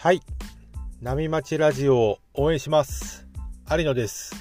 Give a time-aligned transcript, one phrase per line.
[0.00, 0.22] はい。
[1.02, 3.26] 波町ラジオを応援します。
[3.68, 4.32] 有野です。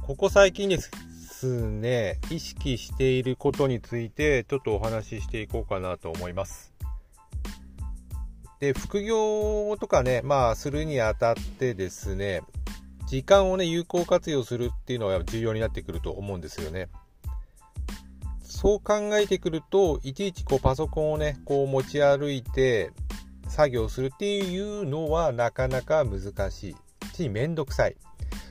[0.00, 6.72] ここ最近ですね、意識していることについてちょっとお話ししていこうかなと思います。
[8.60, 12.42] で、副業とかね、まあ、するにあたってですね、
[13.08, 16.88] 時間をね、有効活用するっていうのは重要になってくると思うんですよね。
[18.44, 22.92] そう考えてくると、いちいちこうパソコンをね、こう持ち歩いて、
[23.48, 26.76] 作業するっていうのはなかなか難しい
[27.14, 27.96] しめんどくさい。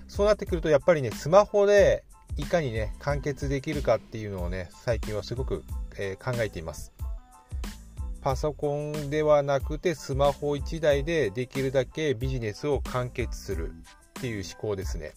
[0.07, 2.03] そうなってくるとやっぱりねスマホで
[2.37, 5.63] いかにね完結できるかっていうのをね最近はすごく、
[5.97, 6.91] えー考えています。
[8.21, 13.71] パソコンではなくてスマホ1台でできるだけビジネスを完結する
[14.19, 15.13] っていう思考ですね。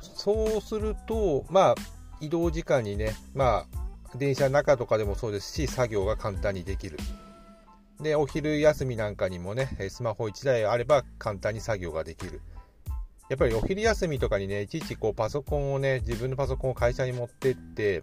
[0.00, 1.74] そうするとまあ
[2.20, 6.98] 移動時間にねまあ電車の中とかでもそうですし作業が簡単にできる。
[8.00, 12.40] で、お昼休みなんかにもね、スマホ1台あれば簡単に作業ができる。
[13.28, 18.02] やっぱりお昼休みとかにね、いちいちこうパソコンをね、自分のパソコンを会社に持ってって、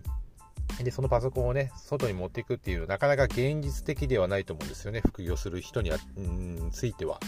[0.83, 7.19] で、そのパソコンをね、外に持っていくっていうのは、なかなか現実的ではないと思うんですよね、副業する人には、うん、ついては。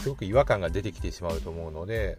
[0.00, 2.18] すごく違和感が出てきてしまうと思うので、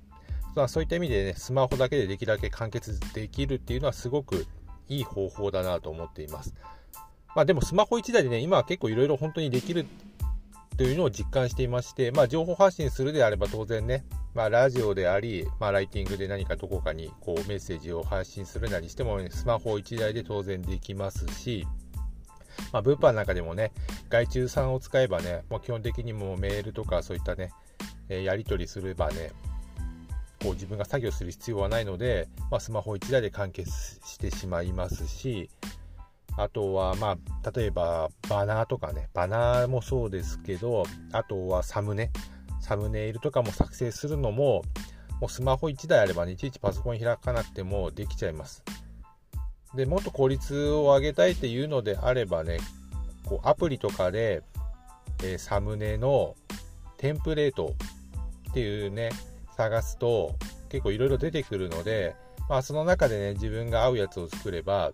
[0.56, 4.46] まあ、そういった意味でね、スマホだけでできるだけ完結できるっていうのはすごく
[4.90, 6.54] いい方法だなと思っています。
[7.36, 9.86] まあでもスマホ1台でね、今は結構いろいろ本当にできる
[10.78, 21.68] というのを実感していまして、まあ情報発信するであれば当然ね、まあラジオであり、まあライティングで何かどこかにこうメッセージを発信するなりしても、ね、スマホ1台で当然できますし、
[22.74, 23.72] まあ物販なんかでもね、
[24.10, 27.52] 外注さんを使えばね、もう基本的にもうメールとかそういったね、
[28.10, 29.32] えやり取りすればね、
[30.42, 35.50] こう自分が作業する必要はないので、まあ、スマホ1台で完結してしまいますし、
[36.38, 42.12] あとは、まあ、例えば、バナーとかね、バナーもそうですけど、あとはサムネ、
[42.62, 44.64] サムネイルとかも作成するのも、
[45.20, 48.64] もうスマホ1台あればね、いちいちパソコン開かなくてもできちゃいます。
[49.76, 52.60] で、もっと効率を上げたいっていうのであればね、
[53.26, 54.42] こうアプリとかで、
[55.24, 56.36] えーサムネの
[56.98, 57.76] テンプレート
[58.50, 59.12] っていうね、
[59.56, 60.36] 探すと
[60.70, 62.16] 結構いろいろ出てくるので、
[62.50, 64.92] まあその中でね、自分が合うやつを作れば、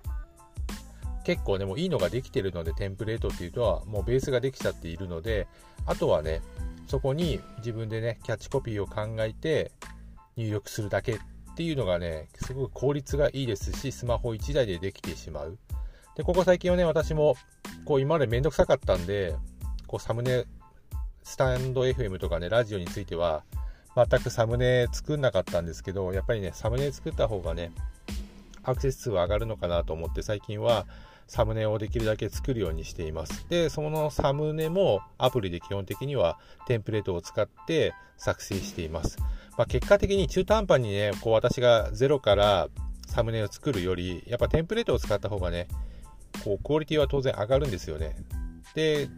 [1.27, 5.45] 結構ね、もういいのができてるので、テンプレートっていうとは、もうベースができちゃっているので、
[5.85, 6.41] あとはね、
[6.87, 9.73] そこに自分でね、キャッチコピーを考えて
[10.37, 11.19] 入力するだけっ
[11.57, 15.57] ていうのがね、すごく効率がいいですし、スマホ1台でできてしまう。
[16.15, 17.35] で、ここ最近はね、私も、
[17.83, 19.35] こう今までめんどくさかったんで、
[19.85, 20.45] こうサムネ、
[21.23, 23.43] スタンド FM とかね、ラジオについては、
[23.97, 27.73] 全くサムネ作んなかったんですけど、やっぱりね、サムネ作った方がね、
[28.63, 30.85] アクセス数は上がるのかなと思って、最近は
[31.27, 33.45] サムネをできるだけ作るようにしています。
[33.49, 39.17] で、そのサムネもアプリで基本的にはテンプレートを使って作成しています。
[39.57, 42.69] まあ、結果的に中途半端にね、こう私がゼロから
[43.07, 45.67] サムネを作るより、やっぱテンプレートを使った方がね、
[46.43, 48.15] こうクオリティは当然上がるんですよね。
[48.73, 49.09] で、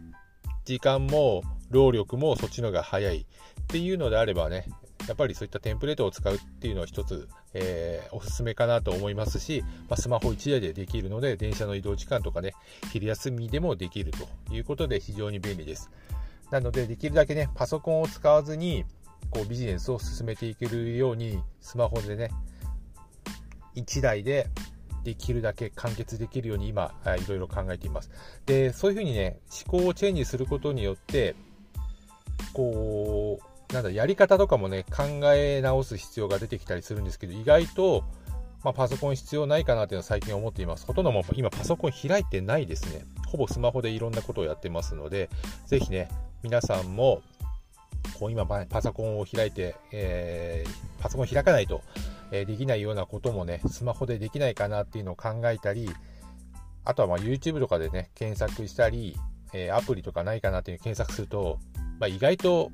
[0.64, 4.66] 時間も労力もそっちの方が早いっていうのであればね、
[5.10, 12.54] やっぱりそういったテンプレートを使うっていうのは一つ、えーおすすめかなと思いますし、まあ、スマホ1台でできるので、電車の移動時間とかね、
[12.92, 15.90] 昼休みでもできるということで非常に便利です。
[16.52, 18.84] なので、できるだけね、パソコンを使わずに、
[19.30, 22.30] こうビジネスを進めていけるように、スマホでね、
[23.74, 24.46] 1台で
[25.02, 28.12] できるだけ完結できるように今、いろいろ考えています。
[28.46, 31.34] で、そういうふうにね、思考をチェンジすることによって、
[32.52, 38.04] こう、なんだ、やり方とかもね、考え直す必要が出てきたりするんですけど、意外と、
[38.62, 40.84] まあ、パソコン必要ないかなっていうのは最近思っています。
[40.84, 43.04] ほとんどもう今パソコン開いてないですね。
[43.26, 45.30] ほぼスマホでいろんなことをやってますので、
[45.66, 46.08] ぜひね、
[46.42, 47.22] 皆さんも、
[48.18, 50.70] こう今パソコンを開いて、えー
[51.00, 51.82] パソコン開かないと、
[52.30, 55.88] えーできないようなこともね、スマホでできないかなっていうのを考えたり、
[56.84, 59.16] あとはまあ YouTube とかでね、検索したり、
[59.54, 61.58] えーアプリとかないかなっていう検索すると、
[61.98, 62.72] まあ、意外と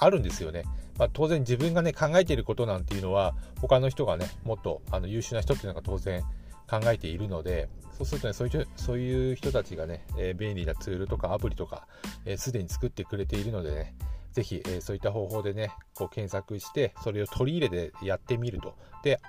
[0.00, 0.64] あるんですよね。
[0.98, 6.22] まあ、当然自分がね、考えていることなんていうのは、他の人がね、もっとあの優秀な人っていうのが当然
[6.68, 11.86] 考えているので、そうするとね、そういうそういう人たちがね、えー便利なツールとかアプリとか、
[12.24, 13.94] えーすでに作ってくれているのでね、
[14.32, 18.74] ぜひ、えーそういった方法でね、こう検索して、それを取り入れてやってみると。
[19.02, 19.20] で、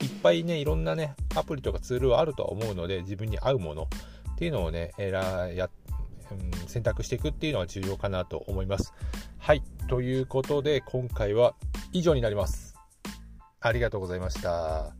[0.00, 3.88] いっぱいね、いろんなね、アプリとかツールはあるとは思うので、自分に合うもの
[4.34, 5.70] っていうのをね、えらや
[6.66, 8.92] 選択していくっていうのは重要かなと思います。
[9.38, 9.62] はい。
[9.86, 11.54] ということで、今回は
[11.92, 12.74] 以上になります。
[13.60, 14.94] ありがとうございました。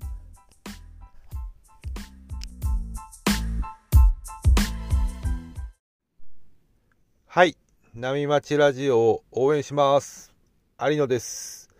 [7.26, 7.56] はい。
[7.94, 10.34] 波町ラジオを応援します。
[10.78, 11.70] 有野です。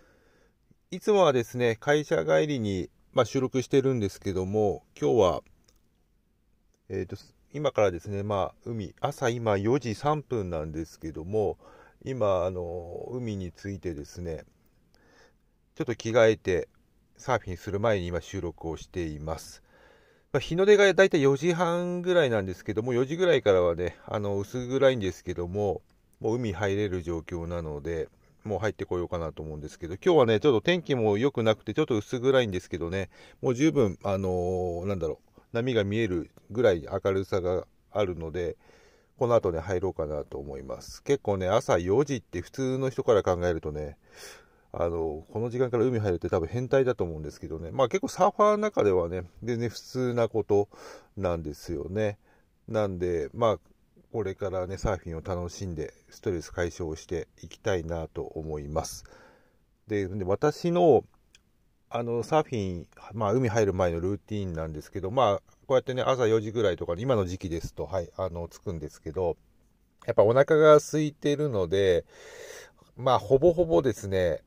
[0.91, 5.43] いつもはですね、会社帰りに、まあ、収録してるんですけども、今日は、
[6.89, 7.17] えっ、ー、と、
[7.53, 11.59] 今からですね、まあ、海、朝今4時3分なんですけども、
[12.07, 14.45] 今、あの、海についてですね、
[15.75, 16.69] ちょっと着替えて、
[17.17, 19.63] サーフィンする前に今収録をしています。
[20.31, 25.81] まあ、日の出がだいたい4時半ぐらいなんですけども、4時ぐらいからはね、あの薄暗いんですけども、
[26.21, 28.09] もう海入れる状況なので、
[28.45, 33.09] もう入ってこようかなと思うんですけど、今日はね、ちょっと天気も良くなくて、ちょっと薄暗いんですけどね、
[33.41, 38.59] もう十分、あのー、なんだろう、波が見えるぐらい明るさがあるので、
[39.19, 41.03] この後ね、入ろうかなと思います。
[41.03, 43.97] 結構ね、朝4時って普通の人から考えるとね、
[44.73, 47.71] あの、この時間から海入るって多分変態だと思うんですけどね。
[47.71, 50.69] まあ結構サーファーの中ではね、全然普通なこと
[51.17, 52.19] なんですよね。
[52.67, 53.59] なんで、まあ、
[54.13, 59.05] これからね、サーフィンを楽しんで、ストレス解消していきたいなと思います。
[59.87, 61.05] で、で私の、
[61.91, 69.37] あの、サーフィン、まあ、海入る前のルーティンなんですけど、まあ、こうやってね、朝4時ぐらいとか、今の時期ですと、はい、あの、着くんですけど、
[70.07, 72.05] やっぱお腹が空いてるので、
[72.97, 74.43] まあ、ほぼほぼですね、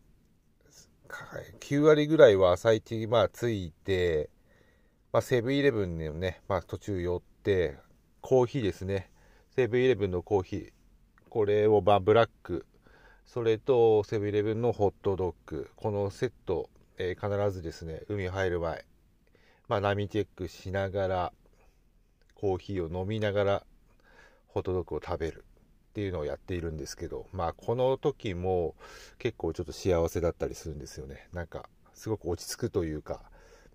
[1.60, 4.30] 9割ぐらいは朝一、まあ、着いて、
[5.12, 7.78] まあ、セブンイレブンにね、まあ、途中寄って、
[8.22, 9.10] コーヒーですね。
[9.56, 10.72] セブンイレブンのコーヒー。
[11.30, 12.66] これを、まあ、ブラック。
[13.26, 15.70] それと、セブンイレブンのホットドッグ。
[15.76, 18.86] このセット、えー、必ずですね、海入る前、
[19.68, 21.34] まあ、波チェックしながら、
[22.36, 23.66] コーヒーを飲みながら、
[24.48, 25.44] ホットドッグを食べる。
[25.98, 28.76] っていうのをやっているんですけど、まあこの時も
[29.18, 31.28] 結構ちょっと幸せだったりするんですよね。
[31.34, 33.24] なんかすごく落ち着くというか、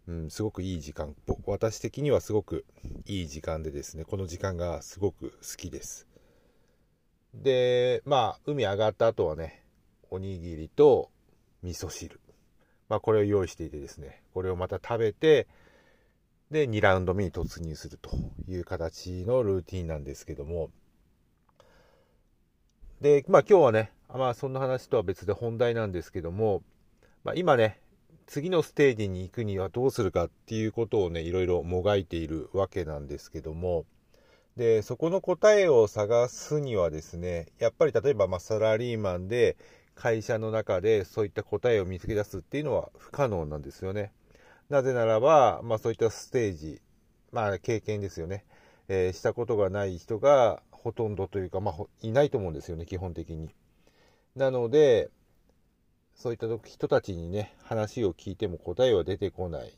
[0.06, 1.16] うん、すごくいい時間、
[1.46, 2.64] 私的にはすごく
[3.06, 6.06] いい時間でですね、この時間がすごく好きです。
[7.34, 9.64] で、まあ海上がった後はね、
[10.08, 11.10] おにぎりと
[11.64, 12.20] 味噌汁。
[12.88, 15.48] まあこれを用意していてですね、これをまた食べて、
[16.52, 18.10] で、2ラウンド目に突入すると
[18.46, 20.70] いう形のルーティンなんですけども、
[23.00, 26.62] で、まあ今日はね、まあそんな話とは別で本題なんですけども、
[27.24, 27.80] まあ、今ね、
[28.26, 33.86] 次のステージに行くにはどうするかっていうことをね、いろいろもがいているわけなんですけども、
[34.56, 39.56] で、そこの答えを探すにはですね、やっぱり例えばまサラリーマンで
[39.94, 44.12] 会社の中でそういった答えを見つけ出すっていうのは不可能なんですよね。
[44.72, 46.80] なぜならば、まあそういったステージ、
[47.30, 48.46] まあ経験ですよね。
[48.88, 53.50] えー、したことがない人がほとんどというか、まあ、いないと思うんですよね、基本的に。
[54.34, 55.10] なので、
[56.14, 59.76] そういった人たちにね、話を聞いても答えは出てこない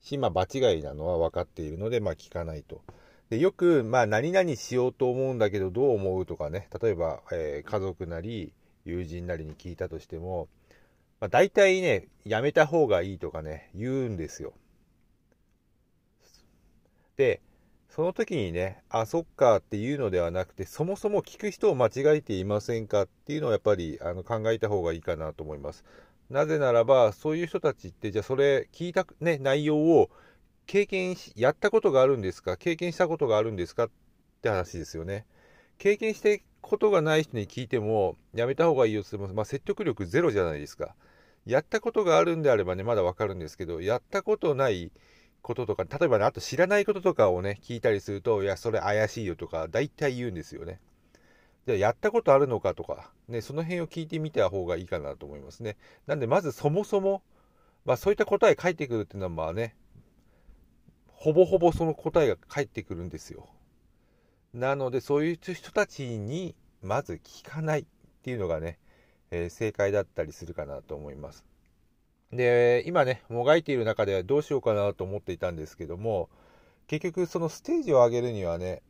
[0.00, 2.80] し、まあ、場違いなのは分かっているので、まあ、聞かないと。
[3.28, 8.54] でよく、まあ、何々しようと思うんだけど、どう思うとかね、例えば、えー、家族なり、
[8.86, 10.48] 友人なりに聞いたとしても、
[11.22, 14.54] まあ、大体ね、やめた方がいいとかね、言うんですよ。
[17.16, 17.40] で、
[17.88, 25.84] その時にね、あ、そっかっていうのではなくて、そもそも聞く人を間違えていませんかっていうのをやっぱりあの考えた方がいいかなと思います。
[26.28, 30.10] なぜならば、そういう人たちって、じゃあそれ聞いた、ね、内容を
[30.66, 32.56] 経験し、やったことがあるんですか？
[32.56, 33.84] 経験したことがあるんですか？
[33.84, 33.90] っ
[34.42, 35.24] て話ですよね。
[35.78, 40.96] 経験してことがない人に聞いても、やめた方がいいよって言っても、まあ、説得力ゼロじゃないですか。
[41.44, 44.92] やったことがあるんであればね、まだわかるんですけど、やったことない
[45.42, 50.80] こととか、例えばね、あと知らないこととかをね、聞いたりすると、いや、それ怪しいよとか、大体言うんですよね。
[51.66, 55.76] じゃあ、やったことあるのかとか、ね、その辺を聞いてみた方がいいかなと思いますね。
[56.06, 57.22] なんで、まずそもそも、
[57.84, 59.74] まあ、そういった答え返ってくるっていうのは、まあね、
[61.08, 63.48] ほぼほぼその答えが返ってくるんですよ。
[64.54, 67.84] なので、そういう人たちに、まず聞かないっ
[68.22, 68.78] ていうのがね、
[69.32, 71.44] えー、正解だったりするかなと思います。
[72.32, 76.28] で、今ね、もがいている中ではどうしようかなと思っていたんですけども、
[76.86, 78.82] 結局そのステージを上げるにはね、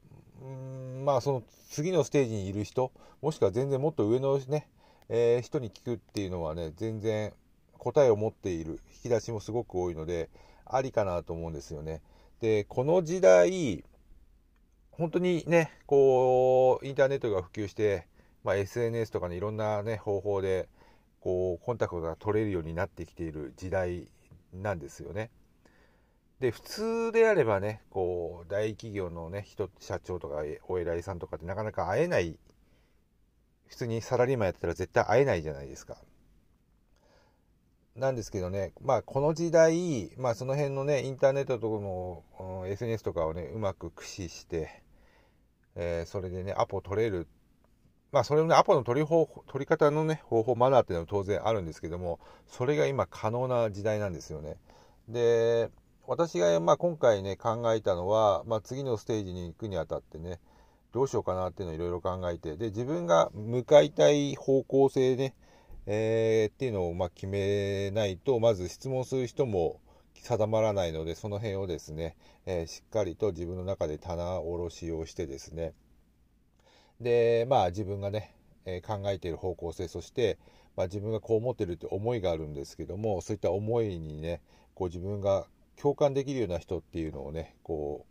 [0.42, 4.68] うんまあその次のステージにいる人、もしくは全然もっと上のね、
[5.08, 7.32] えー、人に聞くっていうのはね、全然
[7.78, 10.28] 答えを持っている引き出しもすごく多いので、
[10.64, 12.02] ありかなと思うんですよね。
[12.40, 13.84] で、この時代、
[14.90, 18.06] 本当にね、こう、インターネットが普及して、
[18.44, 20.68] まあ、SNS とかね、いろんなね、方法で、
[21.22, 24.08] こうコンタクトが取れるようになってきている時代
[24.52, 25.30] なんですよね。
[26.40, 32.36] で普通であればねこう大企業のね人社長とかお偉いさんとかってなかなか会えない
[33.68, 35.96] 普通にサラリーマンやってたら絶対会えないじゃないですか。
[37.94, 44.82] なんですけどね、まあこの時代、まあその辺のね、インターネットとかの SNS とかをね、うまく駆使して、
[45.76, 47.28] えー、それでね、アポ取れる
[48.12, 54.58] まあそれもね、アポの取り方取り方のね、方法、マナーっていうのは当然あるんですけども、それが今可能な時代なんですよね。
[55.08, 55.70] で、
[56.06, 60.40] 私がまあ今回ね、考えたのは、まあ次のステージに行くにあたってね、
[60.92, 65.34] どうしようかなっていうのをいろいろ考えて、で、自分が向かいたい方向性ね、
[65.86, 69.80] えー、っていうのをま決めないと、まず質問する人も
[70.14, 72.14] 定まらないので、その辺をですね、
[72.44, 75.72] えー、しっかりと自分の中で棚卸しをしてですね、
[77.02, 80.38] で、まあ自分がね、え、考えている方向性、そして、
[80.76, 84.40] まあ、自分がこう思ってるって思いがあるんですけども、そういった思いにね、
[84.74, 88.06] こう自分が共感できるような人っていうのをね、こ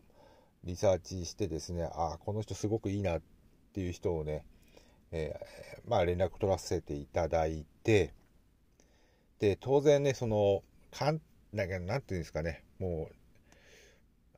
[0.64, 3.22] う、リサーチしてですね、ああ、この人すごくいいなっ
[3.72, 4.44] ていう人をね、
[5.10, 8.12] えー、まあ連絡取らせていただいて、
[9.40, 11.20] で、当然ね、その、かん、
[11.52, 13.14] なんか、なんていうんですかね、もう、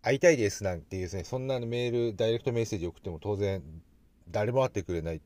[0.01, 3.63] 会いたいですなんていうですね、そんなメール、ダイレクトメッセージ送っても当然
[4.28, 5.21] 誰も会ってくれない。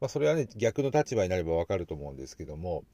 [0.00, 2.84] まあ、それはね、逆の立場になればわかると思うんですけども、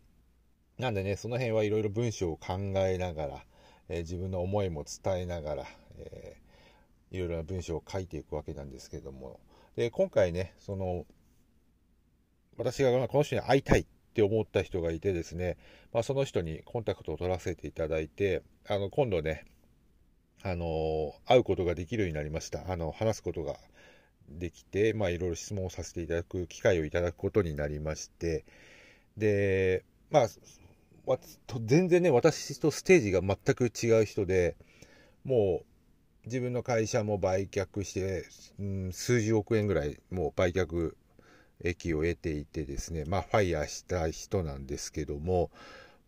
[0.78, 3.44] なんでね、その辺はいろいろ文章を考えながら、
[3.88, 5.64] えー、自分の思いも伝えながら、
[5.98, 9.40] えー、いろいろな文章を書いていくわけなんですけども、
[9.76, 11.06] で、今回ね、その、
[12.56, 15.56] 私がこの人に会いたいって思った人がいてですね、
[15.92, 19.46] まあ、その人にコンタクトを取らせていただいて、あの、今度ね、
[20.42, 22.70] あの、会うことができるようになりました。
[22.70, 23.56] あの、話すことが
[24.28, 28.44] できて、まあ、いろいろ質問をさせていただく機会をいただくことになりまして、
[29.16, 31.18] で、まあ、
[31.64, 34.56] 全然ね、私とステージが全く違う人で、
[35.24, 35.66] もう、
[36.26, 38.24] 自分の会社も売却して、
[38.60, 40.94] うん、数十億円ぐらい、もう売却
[41.64, 45.50] 益を得ていてですね、まあ、ファイヤーした人なんですけども、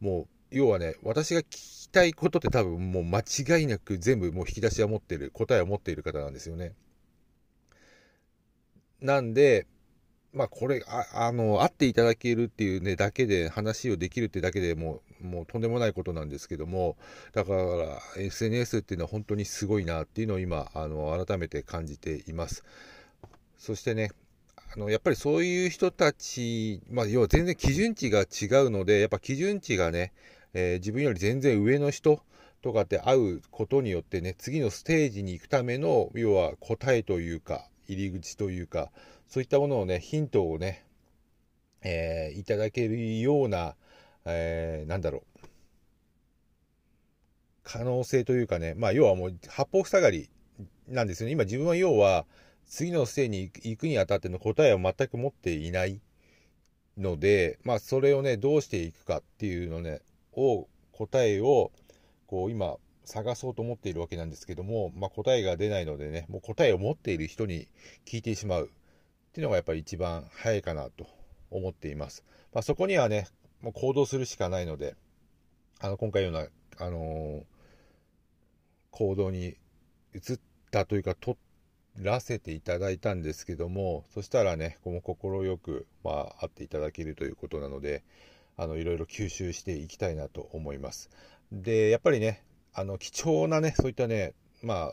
[0.00, 6.75] もう、要はね、私が聞きたいことって多分もう間違いなく全部もう引き出しは持ってる、答えを持っている方なんですよね。
[9.04, 9.66] なんで、
[10.32, 16.96] まあこれ、ああの、会っていただけるっていうね、だけで、話をできるってだけでもう、もうとんでもないことなんですけども、
[17.32, 22.64] だから SNS っていうのは本当にすごいなっていうのを今、あの、改めて感じています。
[23.58, 24.11] そしてね、
[24.75, 28.25] あの、やっぱりそういう人たち、まあ、要は全然基準値が違
[28.64, 30.14] うので、やっぱ基準値がね、
[30.54, 32.23] えー、自分より全然上の人
[32.62, 38.90] とかって会うことによってね、次のステージに行くための、要は答えというか、入り口というか、
[39.28, 40.84] そういったものをね、ヒントをね、
[41.82, 43.74] えー、いただけるような、
[44.24, 45.48] えー、なんだろう、
[47.62, 50.30] 可能性というかね、まあ、要はもう八方塞がり
[50.88, 51.32] なんですよね。
[51.32, 52.26] 今自分は要は、
[52.66, 56.00] 次のステージに行くにあたっての答えを全く持っていない
[56.96, 60.00] ので、まあ、それをね、どうしていくかっていうのね、
[60.32, 61.72] を、答えを、
[62.26, 67.68] こう、今、探そうと思っているわけなんですけども、まあ、答えが出ないのでね、もう答えを持っている人に
[68.06, 71.06] 聞いてしまうっていうのがやっぱり一番早いかなと
[71.50, 72.25] 思っています。
[72.52, 73.26] まあ、そこにはね、
[73.61, 74.96] もう行動するしかないので、
[75.80, 77.44] あの、今回のような、あのー、
[78.90, 79.56] 行動に
[80.14, 81.37] 移ったというか、取
[81.96, 88.02] らせていただいたんですけども、そしたらね、この快く、まあ、会っていただけるということなので、
[88.56, 91.11] あの、いろいろ吸収していきたいなと思います。
[91.50, 92.44] で、やっぱりね、
[92.75, 94.93] あの、貴重なね、そういったね、ま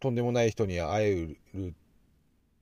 [0.00, 1.72] とんでもない人に会えるっ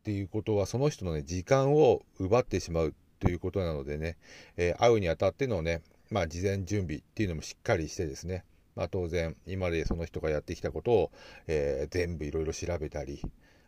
[0.05, 4.17] ていうことは、その人のね、時間を奪ってしまうということなのでね、
[4.57, 8.45] えー、会うにあたってのね、まあ、事前準備っていうのもしっかりしてですね、
[8.77, 11.11] まあ、当然、今までその人がやってきたことを、
[11.49, 13.21] えー、全部いろいろ調べたり、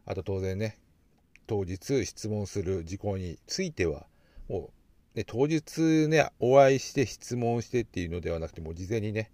[0.07, 0.79] あと当然ね、
[1.49, 4.07] 当日質問する事項については、
[4.49, 4.82] もう
[5.15, 9.31] で当日ね、お会いして質問してっていうのではなくて、もう事前にね、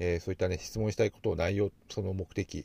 [0.00, 2.64] えー、そういったね、質問したいことを内容、その目的、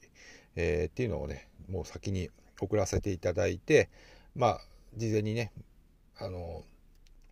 [0.55, 2.29] えー、っていうのをね、もう先に
[2.59, 3.89] 送らせていただいて、
[4.35, 4.61] まあ、
[4.95, 5.51] 事前にね、
[6.17, 6.63] あの、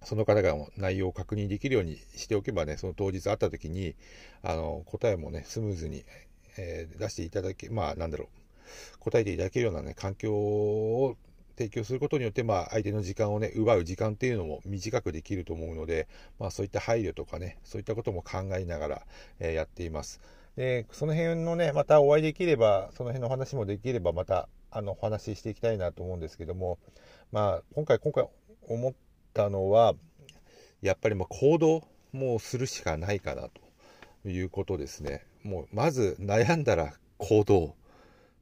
[0.04, 3.96] その方が内容を確認できるようにしておけばね、その当日会った時に、
[4.44, 6.04] あの、答えもね、スムーズに、
[6.58, 11.18] えー、出していただけ、まあ、なんだろう、答えていただけるようなね、環境を
[11.58, 16.08] 提供することによって、まあ、相手の時間をね、奪う時間っていうのも短くできると思うので、
[16.40, 19.02] まあ、そういった配慮とかね、そういったことも考えながら、
[19.40, 20.22] えー、やっています。
[20.56, 26.78] で、その辺のね、またお会いできれば、その辺の話もできれば、また、あの、お話ししていきたいなと思うんですけども、
[27.32, 28.28] まあ、今回、今回
[28.68, 28.94] 思っ
[29.34, 29.94] たのは、
[30.82, 33.50] やっぱりも行動もするしかないかな
[34.24, 35.26] ということですね。
[35.44, 37.76] もう、まず悩んだら行動。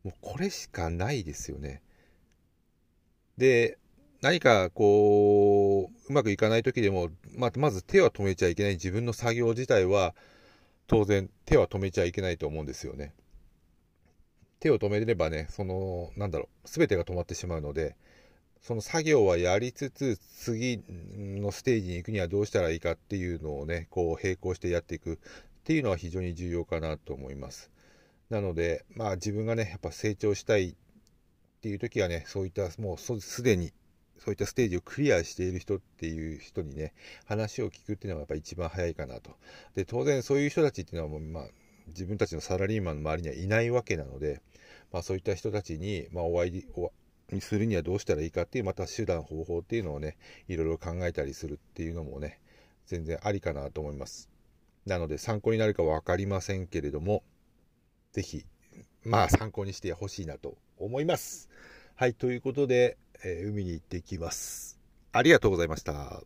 [0.03, 1.81] もうこれしかないですよね。
[3.37, 3.77] で、
[4.21, 10.15] 何かこう、うまくいかない時でも、まあまず手は止めちゃいけない自分の作業自体は、
[10.87, 13.13] 当然手は止めちゃいけないと思うんですよね。
[14.59, 17.95] 手を止めればね、その、なんだろう、全てが止まってしまうので、
[18.61, 20.83] その作業はやりつつ、次
[21.17, 25.17] のステージに行くにはどうしたらいいかっていうのをね、こう並行してやっていくっ
[25.63, 27.71] ていうのは非常に重要かなと思います。
[28.29, 30.75] なので、まあ自分がね、やっぱ成長したい
[31.61, 33.71] っていう時はね、そういったもうすでに
[34.17, 36.91] そういったステージをクリアしている人っていう人にね、
[37.25, 39.31] 話を聞くっていうのがやっぱ一番早いかなと。
[39.75, 41.43] で、当然そういう人たちっていうのはもう、まあ、
[41.87, 44.41] 自分たちのサラリーマンの周りにはいないわけなので、
[44.91, 46.65] まあそういった人たちに、まあお会い、
[47.31, 52.39] にするにはどうしたらいいかっていう、また手段、方法っていうのをね、いろいろ考えたりするっていうのもね、
[52.87, 54.29] 全然ありかなと思います。
[54.85, 57.23] なので参考になるか分かりませんけれども、
[58.11, 58.45] ぜひ、
[59.03, 61.49] まあ参考にしてほしいなと思います。
[61.95, 64.79] はい、ということで、えー、海に行ってきます。
[65.11, 66.21] ありがとうございました。